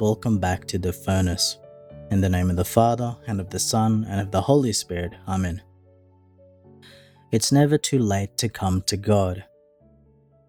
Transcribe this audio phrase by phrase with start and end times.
[0.00, 1.58] welcome back to the furnace.
[2.10, 5.12] In the name of the Father, and of the Son, and of the Holy Spirit.
[5.28, 5.62] Amen.
[7.30, 9.44] It's never too late to come to God.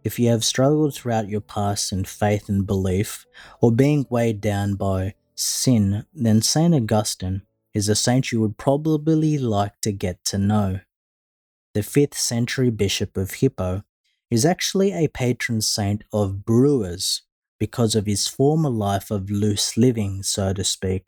[0.04, 3.26] If you have struggled throughout your past in faith and belief,
[3.62, 6.74] or being weighed down by sin, then St.
[6.74, 7.44] Augustine
[7.74, 10.80] is a saint you would probably like to get to know.
[11.74, 13.84] The 5th century Bishop of Hippo
[14.32, 17.24] is actually a patron saint of brewers
[17.66, 21.08] because of his former life of loose living, so to speak,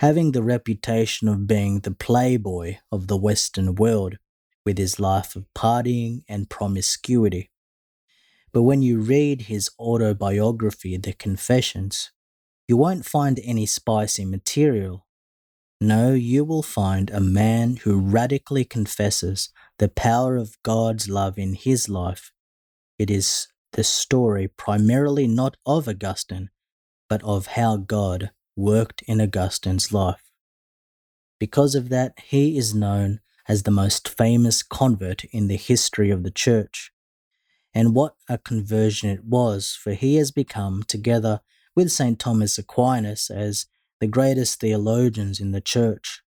[0.00, 4.16] having the reputation of being the playboy of the Western world
[4.66, 7.52] with his life of partying and promiscuity.
[8.52, 12.10] But when you read his autobiography, The Confessions,
[12.66, 15.06] you won't find any spicy material.
[15.80, 21.54] No, you will find a man who radically confesses the power of God's love in
[21.54, 22.32] his life.
[22.98, 26.50] It is the story primarily not of Augustine,
[27.08, 30.30] but of how God worked in Augustine's life.
[31.38, 36.22] Because of that, he is known as the most famous convert in the history of
[36.22, 36.92] the church.
[37.74, 41.40] And what a conversion it was, for he has become, together
[41.74, 42.18] with St.
[42.18, 43.66] Thomas Aquinas, as
[44.00, 46.22] the greatest theologians in the church.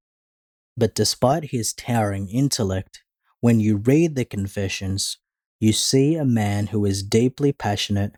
[0.76, 3.04] But despite his towering intellect,
[3.40, 5.20] when you read the Confessions,
[5.66, 8.14] you see a man who is deeply passionate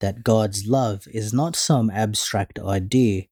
[0.00, 3.22] that God's love is not some abstract idea,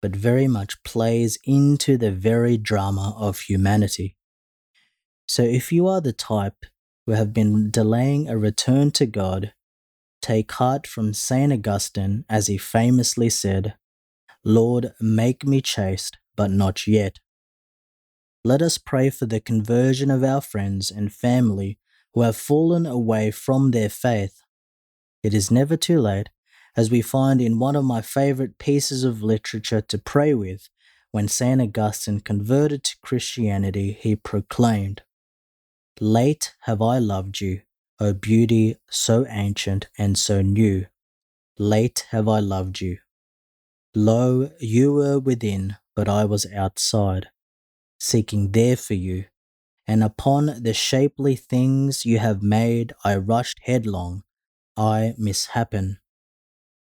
[0.00, 4.16] but very much plays into the very drama of humanity.
[5.26, 6.64] So if you are the type
[7.06, 9.52] who have been delaying a return to God,
[10.22, 11.52] take heart from St.
[11.52, 13.74] Augustine as he famously said,
[14.44, 17.18] Lord, make me chaste, but not yet.
[18.44, 21.78] Let us pray for the conversion of our friends and family
[22.14, 24.42] who have fallen away from their faith.
[25.22, 26.28] It is never too late,
[26.76, 30.68] as we find in one of my favorite pieces of literature to pray with.
[31.10, 31.60] When St.
[31.60, 35.02] Augustine converted to Christianity, he proclaimed,
[36.00, 37.62] Late have I loved you,
[37.98, 40.86] O beauty so ancient and so new.
[41.58, 42.98] Late have I loved you.
[43.94, 47.30] Lo, you were within, but I was outside,
[47.98, 49.24] seeking there for you
[49.88, 54.22] and upon the shapely things you have made I rushed headlong,
[54.76, 55.96] I mishappen.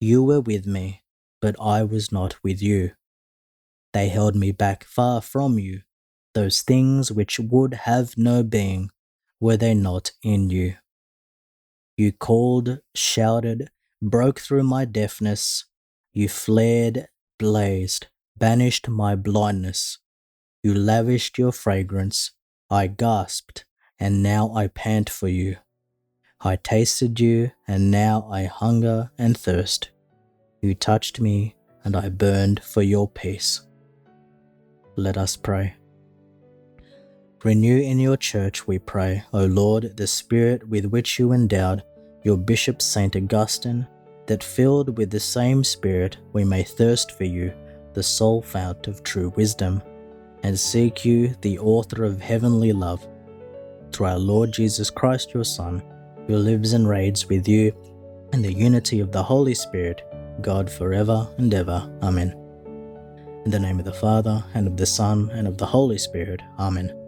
[0.01, 1.05] You were with me,
[1.43, 2.93] but I was not with you.
[3.93, 5.83] They held me back far from you,
[6.35, 8.91] those things which would have no being,
[9.39, 10.77] were they not in you.
[11.99, 13.71] You called, shouted,
[14.01, 15.67] broke through my deafness,
[16.15, 18.07] you flared, blazed,
[18.37, 19.99] banished my blindness.
[20.63, 22.33] You lavished your fragrance
[22.71, 23.65] I gasped,
[23.99, 25.57] and now I pant for you.
[26.43, 29.89] I tasted you, and now I hunger and thirst.
[30.61, 33.63] You touched me, and I burned for your peace.
[34.97, 35.77] Let us pray.
[37.43, 41.83] Renew in your church, we pray, O Lord, the spirit with which you endowed
[42.23, 43.17] your Bishop St.
[43.17, 43.87] Augustine,
[44.27, 47.51] that filled with the same spirit we may thirst for you,
[47.95, 49.83] the sole fount of true wisdom
[50.43, 53.07] and seek you, the author of heavenly love,
[53.93, 55.83] through our Lord Jesus Christ, your Son,
[56.27, 57.73] who lives and reigns with you
[58.33, 60.03] in the unity of the Holy Spirit,
[60.41, 61.91] God forever and ever.
[62.03, 62.35] Amen.
[63.45, 66.43] In the name of the Father, and of the Son, and of the Holy Spirit.
[66.59, 67.08] Amen.